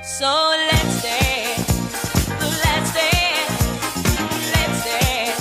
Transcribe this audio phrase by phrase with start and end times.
[0.00, 1.68] So let's dance,
[2.40, 3.60] let's dance,
[4.52, 5.40] let's dance,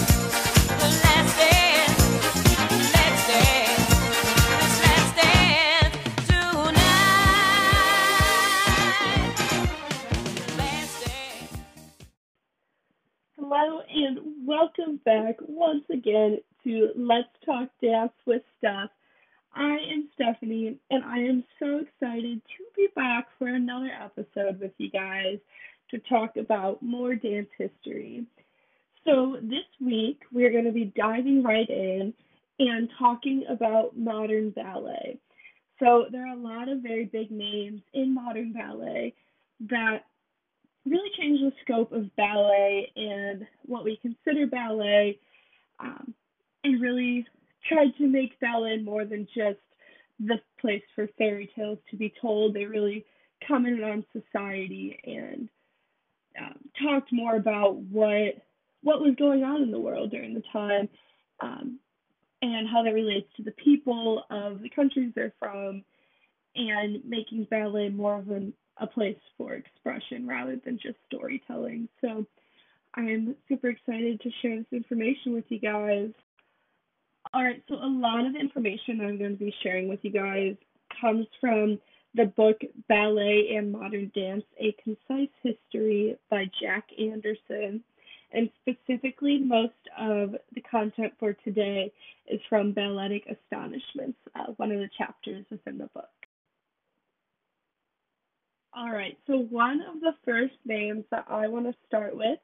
[0.81, 2.01] let's dance,
[2.93, 4.01] let's dance,
[4.83, 5.95] let's dance
[6.27, 6.77] tonight.
[13.37, 18.89] Hello and welcome back once again to Let's Talk Dance with Steph.
[19.57, 24.71] I am Stephanie and I am so excited to be back for another episode with
[24.77, 25.39] you guys
[25.89, 28.25] to talk about more dance history.
[29.03, 32.13] So, this week we're going to be diving right in
[32.59, 35.17] and talking about modern ballet.
[35.79, 39.15] So, there are a lot of very big names in modern ballet
[39.71, 40.03] that
[40.85, 45.17] really changed the scope of ballet and what we consider ballet,
[45.79, 46.13] um,
[46.63, 47.25] and really
[47.67, 49.59] tried to make ballet more than just
[50.19, 52.53] the place for fairy tales to be told.
[52.53, 53.05] They really
[53.47, 55.49] commented on society and
[56.39, 58.35] um, talked more about what
[58.83, 60.87] what was going on in the world during the time,
[61.41, 61.79] um,
[62.41, 65.83] and how that relates to the people of the countries they're from,
[66.55, 71.89] and making ballet more of an, a place for expression rather than just storytelling.
[72.01, 72.25] So
[72.93, 76.11] I'm super excited to share this information with you guys.
[77.33, 80.55] All right, so a lot of information I'm going to be sharing with you guys
[81.01, 81.79] comes from
[82.15, 87.83] the book Ballet and Modern Dance A Concise History by Jack Anderson.
[88.31, 91.91] And specifically, most of the content for today
[92.27, 96.09] is from Balletic Astonishments, uh, one of the chapters within the book.
[98.75, 102.39] All right, so one of the first names that I want to start with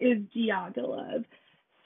[0.00, 1.24] is Diaghilev.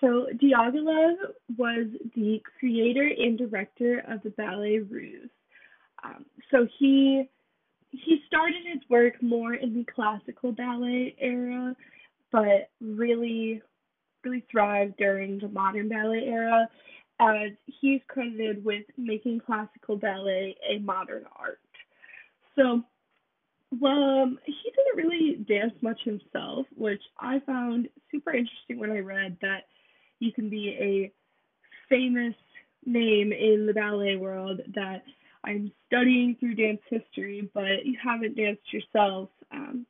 [0.01, 1.15] So Diaghilev
[1.59, 5.29] was the creator and director of the Ballet Russe.
[6.03, 7.29] Um, so he
[7.91, 11.75] he started his work more in the classical ballet era,
[12.33, 13.61] but really
[14.25, 16.69] really thrived during the modern ballet era
[17.21, 21.59] as he's credited with making classical ballet a modern art.
[22.57, 22.83] So
[23.79, 28.99] well, um, he didn't really dance much himself, which I found super interesting when I
[28.99, 29.65] read that
[30.21, 31.13] you can be a
[31.89, 32.35] famous
[32.87, 35.03] name in the ballet world that
[35.45, 39.31] I'm studying through dance history, but you haven't danced yourself.
[39.51, 39.87] Um,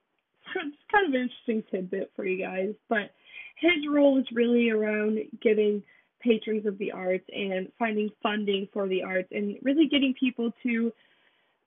[0.52, 2.74] so it's kind of an interesting tidbit for you guys.
[2.88, 3.12] But
[3.56, 5.82] his role is really around getting
[6.20, 10.92] patrons of the arts and finding funding for the arts and really getting people to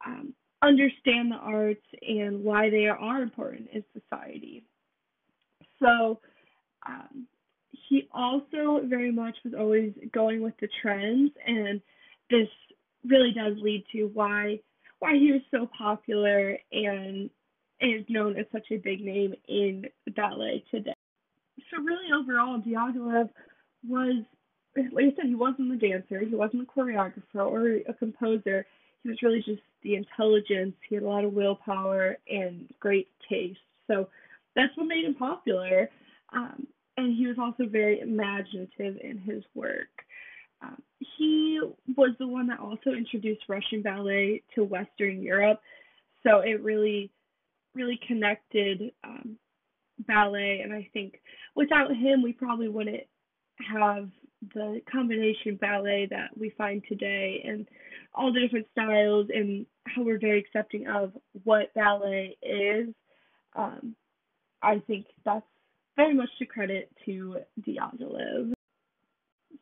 [0.05, 4.63] um, understand the arts and why they are important in society.
[5.79, 6.19] So,
[6.87, 7.27] um,
[7.89, 11.81] he also very much was always going with the trends, and
[12.29, 12.47] this
[13.05, 14.59] really does lead to why
[14.99, 17.29] why he was so popular and
[17.81, 19.85] is known as such a big name in
[20.15, 20.93] ballet today.
[21.69, 23.29] So really, overall, Diaghilev
[23.85, 24.23] was,
[24.77, 28.65] like I said, he wasn't a dancer, he wasn't a choreographer or a composer.
[29.03, 30.75] He was really just the intelligence.
[30.87, 33.59] He had a lot of willpower and great taste.
[33.87, 34.07] So
[34.55, 35.89] that's what made him popular.
[36.31, 36.67] Um,
[36.97, 39.89] and he was also very imaginative in his work.
[40.61, 40.81] Um,
[41.17, 41.59] he
[41.95, 45.59] was the one that also introduced Russian ballet to Western Europe,
[46.25, 47.11] so it really,
[47.75, 49.37] really connected um,
[50.07, 50.61] ballet.
[50.63, 51.19] And I think
[51.55, 53.03] without him, we probably wouldn't
[53.71, 54.09] have
[54.53, 57.67] the combination ballet that we find today and
[58.13, 62.89] all the different styles and how we're very accepting of what ballet is.
[63.55, 63.95] Um,
[64.61, 65.45] I think that's
[65.95, 68.53] very much to credit to Diaghilev.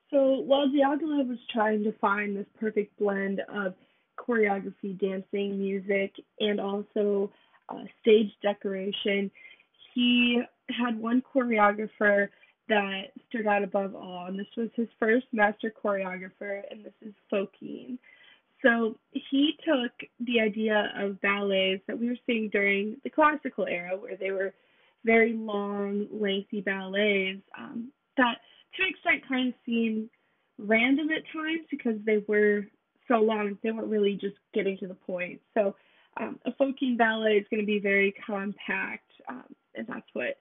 [0.10, 3.74] So while Diaghilev was trying to find this perfect blend of
[4.18, 7.32] choreography, dancing, music, and also
[7.70, 9.32] uh, stage decoration,
[9.94, 12.28] he had one choreographer
[12.70, 17.14] that stood out above all, and this was his first master choreographer, and this is
[17.32, 17.98] Fokine.
[18.62, 23.98] So he took the idea of ballets that we were seeing during the classical era,
[23.98, 24.54] where they were
[25.04, 28.38] very long, lengthy ballets um, that,
[28.76, 30.10] to an extent, kind of seem
[30.58, 32.66] random at times because they were
[33.08, 33.58] so long.
[33.64, 35.42] They weren't really just getting to the point.
[35.54, 35.76] So
[36.18, 39.46] um, a Fokine ballet is going to be very compact, um,
[39.76, 40.38] and that's what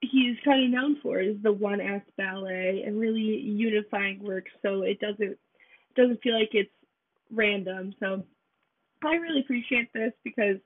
[0.00, 4.82] he's kind of known for is the one act ballet and really unifying work so
[4.82, 5.38] it doesn't
[5.96, 6.70] doesn't feel like it's
[7.32, 8.22] random so
[9.04, 10.56] i really appreciate this because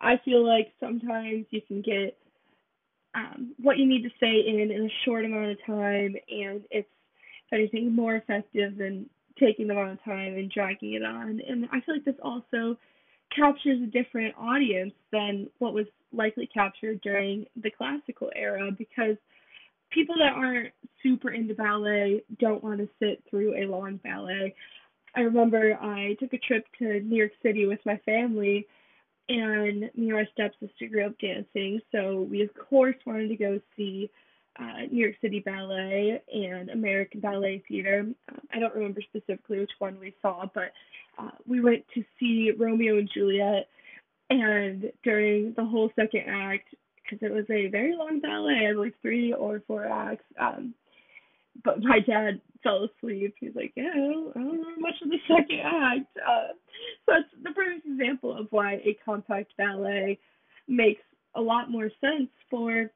[0.00, 2.16] i feel like sometimes you can get
[3.12, 6.88] um, what you need to say in in a short amount of time and it's
[7.52, 9.06] if anything more effective than
[9.38, 12.76] taking the amount of time and dragging it on and i feel like this also
[13.34, 19.16] captures a different audience than what was likely captured during the classical era because
[19.90, 20.72] people that aren't
[21.02, 24.54] super into ballet don't want to sit through a long ballet.
[25.16, 28.66] I remember I took a trip to New York City with my family
[29.30, 33.60] and me and my stepsister grew up dancing, so we of course wanted to go
[33.76, 34.10] see
[34.58, 38.00] uh, New York City Ballet and American Ballet Theater.
[38.00, 40.72] Um, I don't remember specifically which one we saw, but
[41.18, 43.68] uh, we went to see Romeo and Juliet,
[44.30, 48.94] and during the whole second act, because it was a very long ballet, I believe
[49.00, 50.24] three or four acts.
[50.38, 50.74] Um,
[51.64, 53.34] but my dad fell asleep.
[53.38, 56.16] He's like, yeah, I don't, I don't know much of the second act.
[56.16, 56.52] Uh,
[57.18, 60.18] it's the perfect example of why a compact ballet
[60.68, 61.02] makes
[61.34, 62.90] a lot more sense for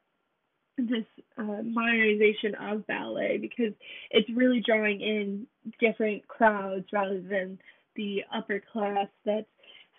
[0.77, 1.05] this
[1.39, 3.73] uh, modernization of ballet because
[4.11, 5.47] it's really drawing in
[5.81, 7.59] different crowds rather than
[7.97, 9.47] the upper class that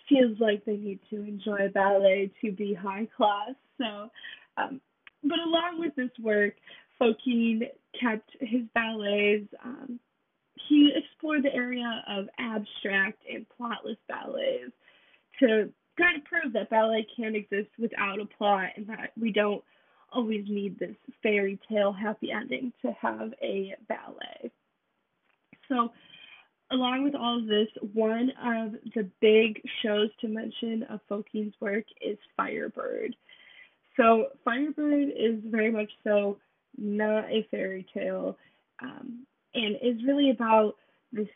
[0.09, 3.55] feels like they need to enjoy ballet to be high class.
[3.77, 4.09] So,
[4.57, 4.81] um,
[5.23, 6.53] but along with this work,
[7.01, 7.63] Fokine
[7.99, 9.47] kept his ballets.
[9.63, 9.99] Um,
[10.67, 14.73] he explored the area of abstract and plotless ballets
[15.39, 19.63] to kind of prove that ballet can exist without a plot and that we don't
[20.11, 24.51] always need this fairy tale happy ending to have a ballet.
[25.67, 25.91] So,
[26.71, 31.85] along with all of this, one of the big shows to mention of Fokine's work
[32.01, 33.15] is Firebird.
[33.97, 36.37] So, Firebird is very much so
[36.77, 38.37] not a fairy tale,
[38.81, 40.75] um, and is really about
[41.11, 41.27] this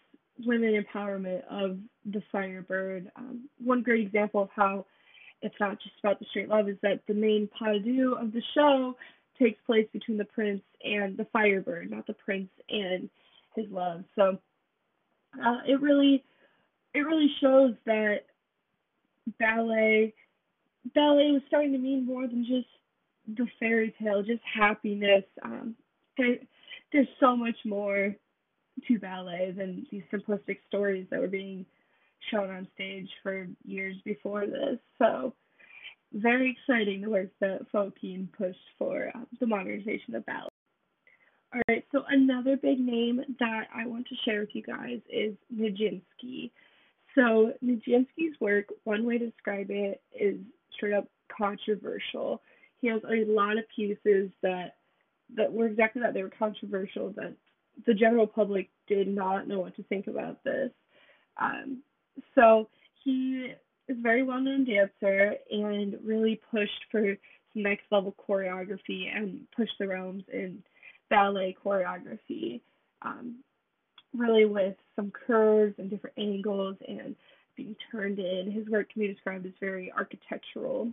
[0.45, 3.11] women empowerment of the Firebird.
[3.15, 4.85] Um, one great example of how
[5.41, 8.41] it's not just about the straight love is that the main pas deux of the
[8.53, 8.95] show
[9.37, 13.09] takes place between the prince and the Firebird, not the prince and
[13.55, 14.03] his love.
[14.15, 14.37] So
[15.43, 16.23] uh, it really
[16.93, 18.21] it really shows that
[19.39, 20.13] ballet
[20.95, 22.67] ballet was starting to mean more than just
[23.37, 25.23] the fairy tale, just happiness.
[25.43, 25.75] Um,
[26.91, 28.15] there's so much more
[28.87, 31.65] to ballet than these simplistic stories that were being
[32.31, 34.79] shown on stage for years before this.
[34.97, 35.33] So,
[36.11, 40.49] very exciting the work that Fokine pushed for um, the modernization of ballet.
[41.53, 45.35] All right, so another big name that I want to share with you guys is
[45.53, 46.51] Nijinsky.
[47.15, 50.37] So, Nijinsky's work, one way to describe it is
[50.75, 52.41] straight up controversial
[52.79, 54.75] he has a lot of pieces that
[55.35, 57.33] that were exactly that they were controversial that
[57.85, 60.71] the general public did not know what to think about this.
[61.39, 61.81] Um,
[62.35, 62.69] so
[63.03, 63.53] he
[63.87, 67.15] is a very well known dancer and really pushed for
[67.55, 70.61] next level choreography and pushed the realms in
[71.09, 72.61] ballet choreography.
[73.01, 73.37] Um,
[74.15, 77.15] really with some curves and different angles and
[77.55, 78.51] being turned in.
[78.51, 80.91] His work can be described as very architectural.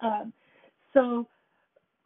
[0.00, 0.32] Um,
[0.92, 1.26] so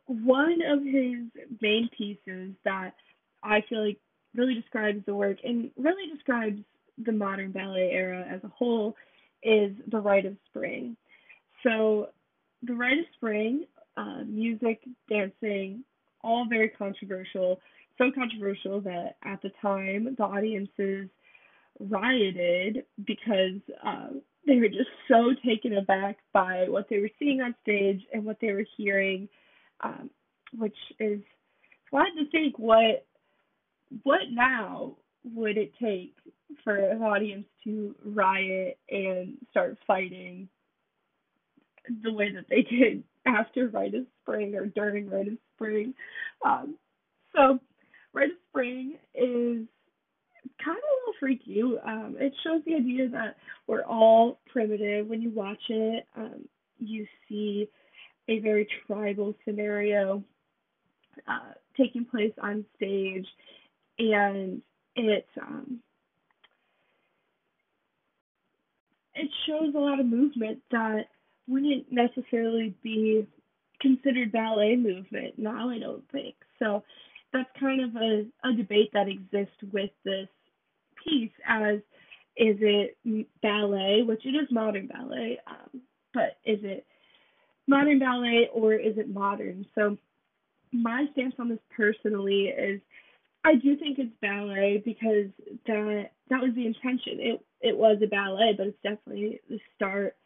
[0.08, 2.94] one of his main pieces that
[3.42, 3.98] I feel like
[4.34, 6.60] really describes the work and really describes
[7.04, 8.96] the modern ballet era as a whole
[9.42, 10.96] is The Rite of Spring.
[11.62, 12.08] So,
[12.62, 13.66] The Rite of Spring,
[13.96, 15.84] uh, music, dancing,
[16.22, 17.60] all very controversial.
[17.98, 21.08] So controversial that at the time the audiences
[21.80, 24.08] rioted because uh,
[24.46, 28.38] they were just so taken aback by what they were seeing on stage and what
[28.40, 29.28] they were hearing,
[29.82, 30.10] um,
[30.56, 31.20] which is
[31.92, 33.06] I had to think what
[34.02, 36.14] what now would it take
[36.64, 40.48] for an audience to riot and start fighting
[42.02, 45.94] the way that they did after Rite of Spring or during Rite of Spring.
[46.44, 46.76] Um,
[47.34, 47.58] so
[48.12, 49.66] Rite of Spring is
[50.64, 51.62] kind of a little freaky.
[51.84, 55.06] Um, it shows the idea that we're all primitive.
[55.06, 57.68] When you watch it, um, you see
[58.28, 60.22] a very tribal scenario
[61.26, 63.26] uh, taking place on stage,
[63.98, 64.62] and
[64.96, 65.80] it um,
[69.14, 71.06] it shows a lot of movement that
[71.48, 73.26] wouldn't necessarily be
[73.80, 75.70] considered ballet movement now.
[75.70, 76.84] I don't think so.
[77.32, 80.28] That's kind of a, a debate that exists with this
[81.04, 81.78] piece as
[82.36, 82.96] is it
[83.42, 85.80] ballet, which it is modern ballet, um,
[86.14, 86.86] but is it
[87.68, 89.66] modern ballet or is it modern?
[89.74, 89.96] So
[90.72, 92.80] my stance on this personally is
[93.44, 95.30] I do think it's ballet because
[95.66, 97.18] that that was the intention.
[97.20, 100.16] It it was a ballet, but it's definitely the start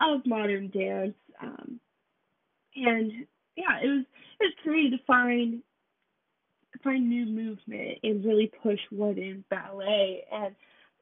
[0.00, 1.14] of modern dance.
[1.40, 1.80] Um,
[2.76, 3.12] and
[3.56, 4.04] yeah, it was
[4.40, 5.62] it was created to find
[6.82, 10.24] find new movement and really push what is ballet.
[10.32, 10.54] And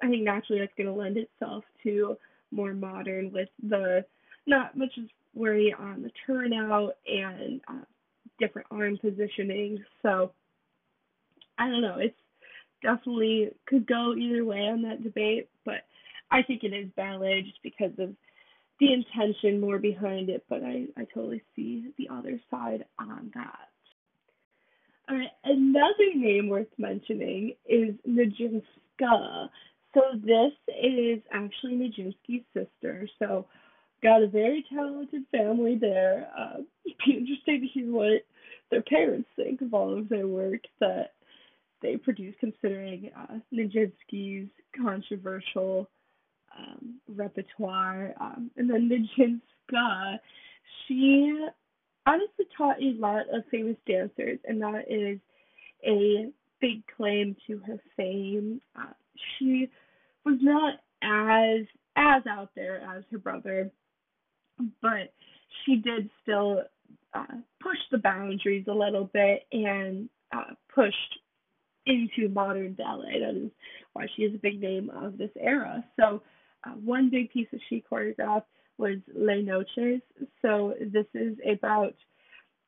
[0.02, 2.16] I think naturally that's going to lend itself to
[2.50, 4.04] more modern with the
[4.46, 7.84] not much as worry on the turnout and uh,
[8.38, 9.82] different arm positioning.
[10.02, 10.32] So
[11.58, 11.98] I don't know.
[11.98, 12.14] It's
[12.82, 15.84] definitely could go either way on that debate, but
[16.30, 18.14] I think it is ballet just because of
[18.80, 20.44] the intention more behind it.
[20.48, 23.68] But I I totally see the other side on that.
[25.08, 29.48] All right, another name worth mentioning is Nijinska.
[29.94, 33.08] So this is actually Nijinsky's sister.
[33.18, 33.46] So
[34.02, 36.28] got a very talented family there.
[36.38, 38.24] Uh, it'd be interesting to hear what
[38.70, 41.12] their parents think of all of their work that
[41.82, 45.88] they produce, considering uh, Nijinsky's controversial
[46.56, 48.14] um, repertoire.
[48.20, 50.18] Um, and then Nijinska,
[50.86, 51.46] she
[52.06, 55.18] honestly taught a lot of famous dancers, and that is
[55.86, 56.30] a
[56.60, 58.60] big claim to her fame.
[58.76, 58.92] Uh,
[59.38, 59.68] she
[60.24, 61.66] was not as
[61.96, 63.70] as out there as her brother,
[64.80, 65.12] but
[65.64, 66.62] she did still
[67.14, 67.26] uh,
[67.60, 71.18] push the boundaries a little bit and uh, pushed
[71.86, 73.20] into modern ballet.
[73.20, 73.50] That is
[73.92, 75.84] why she is a big name of this era.
[75.98, 76.22] So,
[76.64, 78.44] uh, one big piece that she choreographed
[78.78, 80.00] was Les Noces.
[80.40, 81.94] So, this is about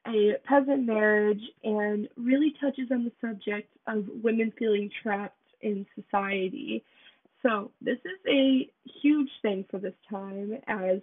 [0.07, 6.85] a peasant marriage and really touches on the subject of women feeling trapped in society.
[7.43, 8.69] So, this is a
[9.03, 10.99] huge thing for this time as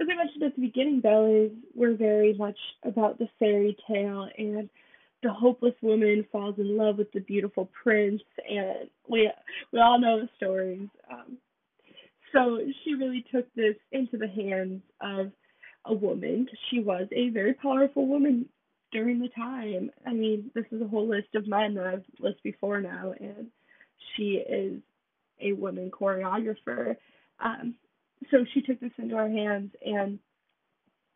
[0.00, 4.68] as I mentioned at the beginning, ballets were very much about the fairy tale and
[5.22, 9.30] the hopeless woman falls in love with the beautiful prince, and we
[9.72, 10.88] we all know the stories.
[11.10, 11.36] Um,
[12.32, 15.32] so she really took this into the hands of
[15.86, 18.46] a woman she was a very powerful woman
[18.92, 19.90] during the time.
[20.06, 23.46] I mean, this is a whole list of men that I've listed before now, and
[24.14, 24.80] she is
[25.40, 26.96] a woman choreographer.
[27.40, 27.74] Um,
[28.30, 30.18] so she took this into her hands and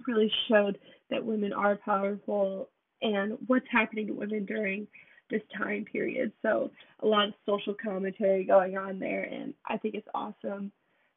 [0.06, 0.78] really showed
[1.11, 2.68] that women are powerful
[3.02, 4.87] and what's happening to women during
[5.30, 6.32] this time period.
[6.42, 6.70] So
[7.00, 10.73] a lot of social commentary going on there and I think it's awesome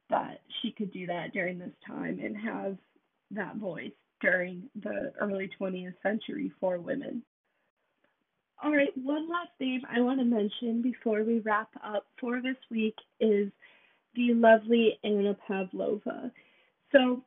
[0.10, 2.78] that she could do that during this time and have
[3.32, 3.92] that voice
[4.22, 7.24] during the early 20th century for women.
[8.64, 12.58] All right, one last name I want to mention before we wrap up for this
[12.72, 13.52] week is
[14.18, 16.32] the lovely Anna Pavlova.
[16.92, 17.24] So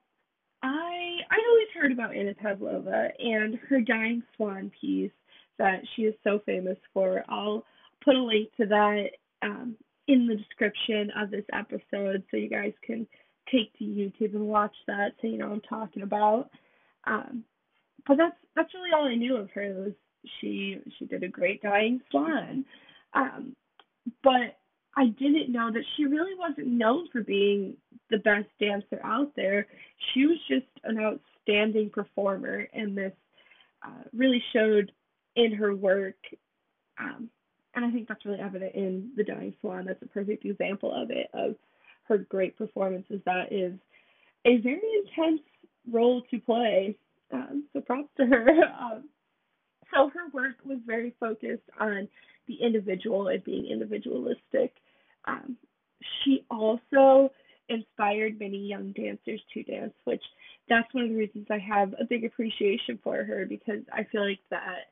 [0.63, 5.13] I I always heard about Anna Pavlova and her Dying Swan piece
[5.59, 7.25] that she is so famous for.
[7.29, 7.65] I'll
[8.05, 9.05] put a link to that
[9.43, 9.77] um,
[10.09, 13.07] in the description of this episode so you guys can
[13.51, 16.51] take to YouTube and watch that so you know I'm talking about.
[17.07, 17.45] Um,
[18.07, 19.93] but that's that's really all I knew of her was
[20.41, 22.65] she she did a great Dying Swan.
[23.15, 23.55] Um,
[24.23, 24.60] but
[25.01, 27.75] I didn't know that she really wasn't known for being
[28.11, 29.67] the best dancer out there.
[30.13, 33.15] She was just an outstanding performer, and this
[33.83, 34.93] uh, really showed
[35.37, 36.19] in her work.
[36.99, 37.31] Um,
[37.75, 39.87] and I think that's really evident in The Dying Swan.
[39.87, 41.55] That's a perfect example of it, of
[42.03, 43.23] her great performances.
[43.25, 43.73] That is
[44.45, 45.41] a very intense
[45.91, 46.95] role to play.
[47.33, 48.47] Um, so props to her.
[48.79, 49.05] Um,
[49.95, 52.07] so her work was very focused on
[52.47, 54.73] the individual and being individualistic.
[55.27, 55.57] Um,
[56.25, 57.31] she also
[57.69, 60.23] inspired many young dancers to dance, which
[60.69, 64.27] that's one of the reasons I have a big appreciation for her because I feel
[64.29, 64.91] like that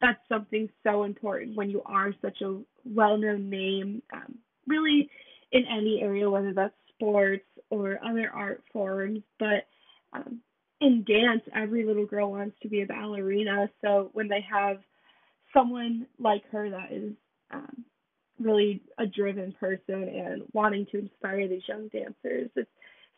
[0.00, 4.34] that's something so important when you are such a well-known name, um,
[4.66, 5.08] really
[5.52, 9.20] in any area, whether that's sports or other art forms.
[9.38, 9.66] But
[10.12, 10.40] um,
[10.80, 13.70] in dance, every little girl wants to be a ballerina.
[13.82, 14.78] So when they have
[15.54, 17.12] someone like her that is
[17.50, 17.85] um,
[18.38, 22.70] really a driven person and wanting to inspire these young dancers, it's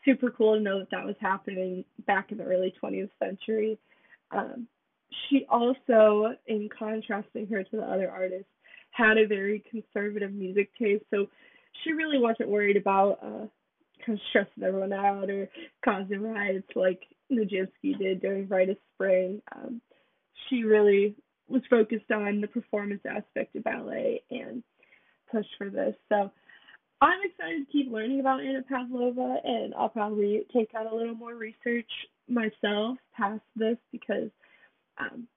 [0.05, 3.79] super cool to know that that was happening back in the early 20th century.
[4.31, 4.67] Um,
[5.29, 8.51] she also, in contrasting her to the other artists,
[8.91, 11.05] had a very conservative music taste.
[11.11, 11.27] So
[11.83, 13.47] she really wasn't worried about uh,
[14.05, 15.49] kind of stressing everyone out or
[15.85, 19.41] causing riots like Nijinsky did during Rite of Spring.
[19.55, 19.81] Um,
[20.49, 21.15] she really
[21.49, 24.63] was focused on the performance aspect of ballet and
[25.31, 25.95] pushed for this.
[26.09, 26.31] So
[27.01, 31.15] I'm excited to keep learning about Anna Pavlova, and I'll probably take out a little
[31.15, 31.91] more research
[32.29, 34.31] myself past this because
[34.99, 35.29] um,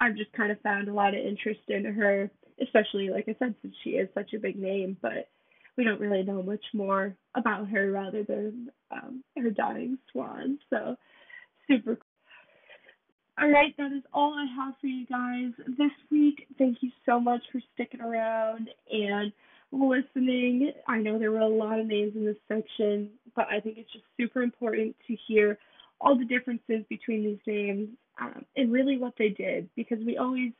[0.00, 2.30] I've just kind of found a lot of interest in her,
[2.62, 5.28] especially like I said, since she is such a big name, but
[5.76, 10.58] we don't really know much more about her rather than um, her dying swan.
[10.70, 10.96] So
[11.68, 12.09] super cool.
[13.40, 16.46] All right, that is all I have for you guys this week.
[16.58, 19.32] Thank you so much for sticking around and
[19.72, 20.72] listening.
[20.86, 23.92] I know there were a lot of names in this section but I think it's
[23.92, 25.58] just super important to hear
[26.00, 27.88] all the differences between these names
[28.20, 30.52] um, and really what they did because we always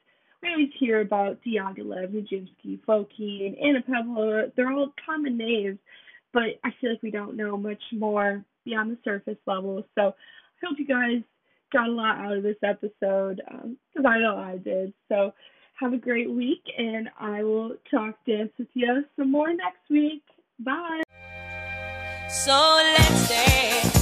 [0.42, 4.50] we always hear about Diaghilev, Nijinsky, Fokine, Anna Pavlova.
[4.56, 5.78] They're all common names,
[6.32, 9.84] but I feel like we don't know much more beyond the surface level.
[9.94, 11.22] So I hope you guys
[11.72, 14.92] got a lot out of this episode because um, I know I did.
[15.08, 15.32] So
[15.78, 20.22] have a great week, and I will talk dance with you some more next week.
[20.58, 21.02] Bye.
[22.28, 23.99] So let's dance.